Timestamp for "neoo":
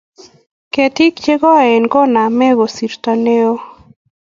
3.23-3.57